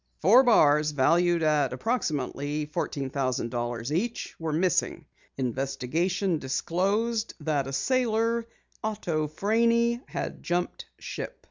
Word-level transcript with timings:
Four 0.23 0.41
bars 0.41 0.89
valued 0.89 1.43
at 1.43 1.73
approximately 1.73 2.65
fourteen 2.65 3.11
thousand 3.11 3.49
dollars 3.51 3.93
each 3.93 4.33
were 4.39 4.51
missing. 4.51 5.05
Investigation 5.37 6.39
disclosed 6.39 7.35
that 7.39 7.67
a 7.67 7.73
sailor, 7.73 8.47
Otto 8.83 9.27
Franey, 9.27 10.01
had 10.09 10.41
jumped 10.41 10.85
ship. 10.97 11.39